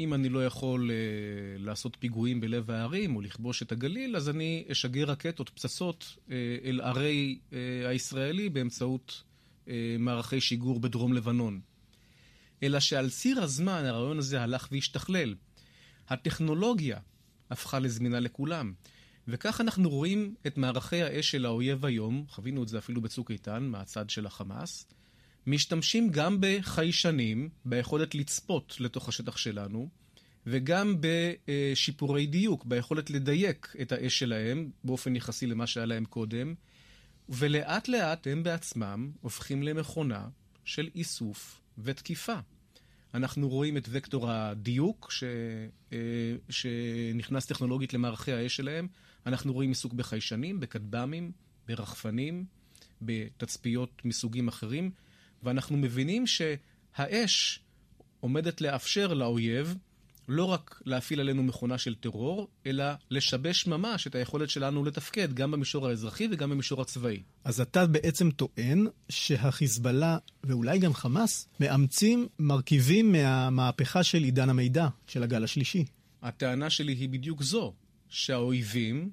אם 0.00 0.14
אני 0.14 0.28
לא 0.28 0.46
יכול 0.46 0.90
uh, 0.90 1.62
לעשות 1.62 1.96
פיגועים 2.00 2.40
בלב 2.40 2.70
הערים 2.70 3.16
או 3.16 3.20
לכבוש 3.20 3.62
את 3.62 3.72
הגליל, 3.72 4.16
אז 4.16 4.28
אני 4.28 4.64
אשגר 4.72 5.04
רקטות, 5.04 5.48
פצצות, 5.48 6.16
uh, 6.16 6.30
אל 6.64 6.80
ערי 6.80 7.38
uh, 7.50 7.54
הישראלי 7.88 8.48
באמצעות 8.48 9.22
uh, 9.64 9.70
מערכי 9.98 10.40
שיגור 10.40 10.80
בדרום 10.80 11.12
לבנון. 11.12 11.60
אלא 12.62 12.80
שעל 12.80 13.10
ציר 13.10 13.42
הזמן 13.42 13.84
הרעיון 13.84 14.18
הזה 14.18 14.42
הלך 14.42 14.68
והשתכלל. 14.72 15.34
הטכנולוגיה 16.08 16.98
הפכה 17.50 17.78
לזמינה 17.78 18.20
לכולם. 18.20 18.72
וכך 19.28 19.60
אנחנו 19.60 19.90
רואים 19.90 20.34
את 20.46 20.58
מערכי 20.58 21.02
האש 21.02 21.30
של 21.30 21.46
האויב 21.46 21.86
היום, 21.86 22.24
חווינו 22.28 22.62
את 22.62 22.68
זה 22.68 22.78
אפילו 22.78 23.00
בצוק 23.00 23.30
איתן, 23.30 23.62
מהצד 23.62 24.10
של 24.10 24.26
החמאס, 24.26 24.86
משתמשים 25.46 26.10
גם 26.10 26.36
בחיישנים, 26.40 27.48
ביכולת 27.64 28.14
לצפות 28.14 28.76
לתוך 28.80 29.08
השטח 29.08 29.36
שלנו, 29.36 29.88
וגם 30.46 31.00
בשיפורי 31.00 32.26
דיוק, 32.26 32.64
ביכולת 32.64 33.10
לדייק 33.10 33.74
את 33.82 33.92
האש 33.92 34.18
שלהם 34.18 34.70
באופן 34.84 35.16
יחסי 35.16 35.46
למה 35.46 35.66
שהיה 35.66 35.86
להם 35.86 36.04
קודם, 36.04 36.54
ולאט 37.28 37.88
לאט 37.88 38.26
הם 38.26 38.42
בעצמם 38.42 39.10
הופכים 39.20 39.62
למכונה 39.62 40.28
של 40.64 40.88
איסוף 40.94 41.60
ותקיפה. 41.78 42.36
אנחנו 43.14 43.48
רואים 43.48 43.76
את 43.76 43.88
וקטור 43.90 44.30
הדיוק 44.30 45.08
ש... 45.10 45.24
אה, 45.92 45.98
שנכנס 46.50 47.46
טכנולוגית 47.46 47.94
למערכי 47.94 48.32
האש 48.32 48.56
שלהם. 48.56 48.88
אנחנו 49.26 49.52
רואים 49.52 49.68
עיסוק 49.68 49.92
בחיישנים, 49.92 50.60
בכטב"מים, 50.60 51.32
ברחפנים, 51.68 52.44
בתצפיות 53.02 54.02
מסוגים 54.04 54.48
אחרים, 54.48 54.90
ואנחנו 55.42 55.76
מבינים 55.76 56.24
שהאש 56.26 57.60
עומדת 58.20 58.60
לאפשר 58.60 59.14
לאויב 59.14 59.76
לא 60.28 60.44
רק 60.44 60.82
להפעיל 60.84 61.20
עלינו 61.20 61.42
מכונה 61.42 61.78
של 61.78 61.94
טרור, 61.94 62.48
אלא 62.66 62.84
לשבש 63.10 63.66
ממש 63.66 64.06
את 64.06 64.14
היכולת 64.14 64.50
שלנו 64.50 64.84
לתפקד, 64.84 65.32
גם 65.34 65.50
במישור 65.50 65.88
האזרחי 65.88 66.28
וגם 66.30 66.50
במישור 66.50 66.82
הצבאי. 66.82 67.22
אז 67.44 67.60
אתה 67.60 67.86
בעצם 67.86 68.30
טוען 68.30 68.86
שהחיזבאללה, 69.08 70.18
ואולי 70.44 70.78
גם 70.78 70.94
חמאס, 70.94 71.48
מאמצים 71.60 72.28
מרכיבים 72.38 73.12
מהמהפכה 73.12 74.02
של 74.02 74.22
עידן 74.22 74.48
המידע, 74.48 74.88
של 75.06 75.22
הגל 75.22 75.44
השלישי. 75.44 75.84
הטענה 76.22 76.70
שלי 76.70 76.92
היא 76.92 77.08
בדיוק 77.08 77.42
זו, 77.42 77.74
שהאויבים, 78.10 79.10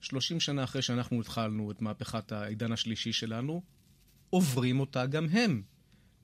30 0.00 0.40
שנה 0.40 0.64
אחרי 0.64 0.82
שאנחנו 0.82 1.20
התחלנו 1.20 1.70
את 1.70 1.82
מהפכת 1.82 2.32
העידן 2.32 2.72
השלישי 2.72 3.12
שלנו, 3.12 3.62
עוברים 4.30 4.80
אותה 4.80 5.06
גם 5.06 5.28
הם. 5.28 5.62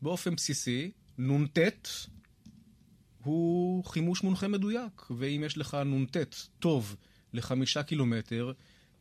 באופן 0.03 0.35
בסיסי, 0.37 0.91
נ"ט 1.19 1.59
הוא 3.23 3.85
חימוש 3.85 4.23
מונחה 4.23 4.49
מדויק, 4.49 5.03
ואם 5.11 5.43
יש 5.47 5.59
לך 5.59 5.75
נ"ט 5.75 6.17
טוב 6.59 6.97
לחמישה 7.33 7.83
קילומטר, 7.83 8.53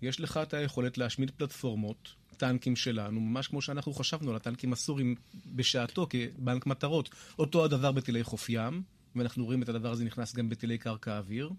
יש 0.01 0.19
לך 0.19 0.37
את 0.37 0.53
היכולת 0.53 0.97
להשמיד 0.97 1.31
פלטפורמות, 1.31 2.15
טנקים 2.37 2.75
שלנו, 2.75 3.19
ממש 3.19 3.47
כמו 3.47 3.61
שאנחנו 3.61 3.93
חשבנו 3.93 4.29
על 4.29 4.35
הטנקים 4.35 4.73
הסורים 4.73 5.15
בשעתו 5.55 6.07
כבנק 6.09 6.65
מטרות. 6.65 7.09
אותו 7.39 7.65
הדבר 7.65 7.91
בטילי 7.91 8.23
חוף 8.23 8.49
ים, 8.49 8.83
ואנחנו 9.15 9.45
רואים 9.45 9.63
את 9.63 9.69
הדבר 9.69 9.91
הזה 9.91 10.05
נכנס 10.05 10.35
גם 10.35 10.49
בטילי 10.49 10.77
קרקע 10.77 11.17
אוויר. 11.17 11.49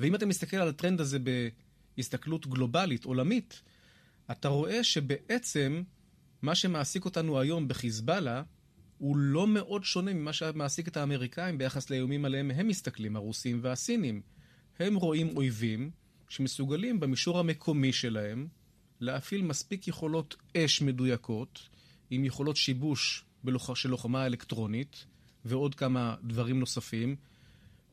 ואם 0.00 0.14
אתה 0.14 0.26
מסתכל 0.26 0.56
על 0.56 0.68
הטרנד 0.68 1.00
הזה 1.00 1.18
בהסתכלות 1.96 2.46
גלובלית, 2.46 3.04
עולמית, 3.04 3.62
אתה 4.30 4.48
רואה 4.48 4.84
שבעצם 4.84 5.82
מה 6.42 6.54
שמעסיק 6.54 7.04
אותנו 7.04 7.40
היום 7.40 7.68
בחיזבאללה 7.68 8.42
הוא 8.98 9.16
לא 9.16 9.46
מאוד 9.46 9.84
שונה 9.84 10.14
ממה 10.14 10.32
שמעסיק 10.32 10.88
את 10.88 10.96
האמריקאים 10.96 11.58
ביחס 11.58 11.90
לאיומים 11.90 12.24
עליהם 12.24 12.50
הם 12.50 12.68
מסתכלים, 12.68 13.16
הרוסים 13.16 13.58
והסינים. 13.62 14.22
הם 14.78 14.94
רואים 14.94 15.36
אויבים 15.36 15.90
שמסוגלים 16.28 17.00
במישור 17.00 17.38
המקומי 17.38 17.92
שלהם 17.92 18.48
להפעיל 19.00 19.42
מספיק 19.42 19.88
יכולות 19.88 20.36
אש 20.56 20.82
מדויקות, 20.82 21.68
עם 22.10 22.24
יכולות 22.24 22.56
שיבוש 22.56 23.24
של 23.74 23.88
לוחמה 23.88 24.26
אלקטרונית 24.26 25.04
ועוד 25.44 25.74
כמה 25.74 26.14
דברים 26.24 26.60
נוספים, 26.60 27.16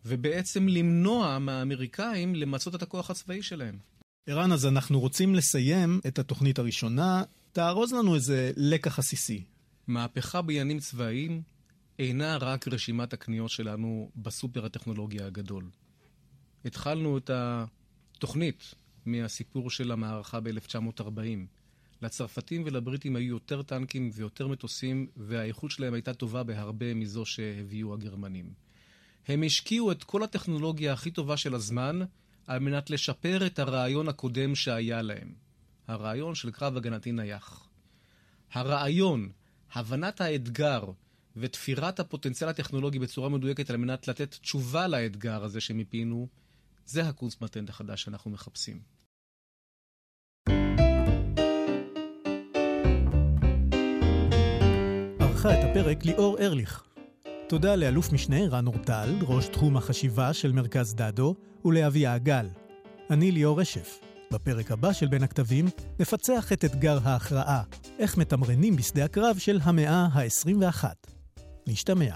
ובעצם 0.05 0.67
למנוע 0.67 1.39
מהאמריקאים 1.39 2.35
למצות 2.35 2.75
את 2.75 2.81
הכוח 2.81 3.09
הצבאי 3.09 3.43
שלהם. 3.43 3.77
ערן, 4.27 4.51
אז 4.51 4.65
אנחנו 4.65 4.99
רוצים 4.99 5.35
לסיים 5.35 5.99
את 6.07 6.19
התוכנית 6.19 6.59
הראשונה. 6.59 7.23
תארוז 7.51 7.93
לנו 7.93 8.15
איזה 8.15 8.51
לקח 8.57 8.99
עסיסי. 8.99 9.43
מהפכה 9.87 10.41
בעניינים 10.41 10.79
צבאיים 10.79 11.41
אינה 11.99 12.37
רק 12.37 12.67
רשימת 12.67 13.13
הקניות 13.13 13.49
שלנו 13.49 14.11
בסופר 14.15 14.65
הטכנולוגיה 14.65 15.25
הגדול. 15.25 15.69
התחלנו 16.65 17.17
את 17.17 17.29
התוכנית 17.33 18.73
מהסיפור 19.05 19.69
של 19.69 19.91
המערכה 19.91 20.39
ב-1940. 20.39 21.21
לצרפתים 22.01 22.63
ולבריטים 22.65 23.15
היו 23.15 23.27
יותר 23.27 23.61
טנקים 23.61 24.09
ויותר 24.13 24.47
מטוסים, 24.47 25.07
והאיכות 25.17 25.71
שלהם 25.71 25.93
הייתה 25.93 26.13
טובה 26.13 26.43
בהרבה 26.43 26.93
מזו 26.93 27.25
שהביאו 27.25 27.93
הגרמנים. 27.93 28.66
הם 29.27 29.43
השקיעו 29.43 29.91
את 29.91 30.03
כל 30.03 30.23
הטכנולוגיה 30.23 30.93
הכי 30.93 31.11
טובה 31.11 31.37
של 31.37 31.55
הזמן 31.55 31.99
על 32.47 32.59
מנת 32.59 32.89
לשפר 32.89 33.45
את 33.45 33.59
הרעיון 33.59 34.07
הקודם 34.07 34.55
שהיה 34.55 35.01
להם. 35.01 35.33
הרעיון 35.87 36.35
של 36.35 36.51
קרב 36.51 36.77
הגנתי 36.77 37.11
נייח. 37.11 37.67
הרעיון 38.51 39.29
הבנת 39.73 40.21
האתגר 40.21 40.83
ותפירת 41.35 41.99
הפוטנציאל 41.99 42.49
הטכנולוגי 42.49 42.99
בצורה 42.99 43.29
מדויקת 43.29 43.69
על 43.69 43.77
מנת 43.77 44.07
לתת 44.07 44.31
תשובה 44.31 44.87
לאתגר 44.87 45.43
הזה 45.43 45.61
שמיפינו, 45.61 46.27
זה 46.85 47.07
הקונספט 47.07 47.69
החדש 47.69 48.03
שאנחנו 48.03 48.31
מחפשים. 48.31 48.79
ערכה 55.19 55.59
את 55.59 55.69
הפרק 55.69 56.05
ליאור 56.05 56.39
ארליך. 56.39 56.86
תודה 57.49 57.75
לאלוף 57.75 58.11
משנה 58.11 58.47
רן 58.47 58.67
אורטל, 58.67 59.15
ראש 59.21 59.47
תחום 59.47 59.77
החשיבה 59.77 60.33
של 60.33 60.51
מרכז 60.51 60.95
דדו, 60.95 61.35
ולאבי 61.65 62.07
העגל. 62.07 62.47
אני 63.09 63.31
ליאור 63.31 63.61
רשף. 63.61 63.99
בפרק 64.31 64.71
הבא 64.71 64.93
של 64.93 65.07
בין 65.07 65.23
הכתבים 65.23 65.65
נפצח 65.99 66.53
את 66.53 66.65
אתגר 66.65 66.99
ההכרעה, 67.03 67.63
איך 67.99 68.17
מתמרנים 68.17 68.75
בשדה 68.75 69.05
הקרב 69.05 69.37
של 69.37 69.59
המאה 69.63 70.07
ה-21. 70.13 70.83
נשתמע. 71.67 72.15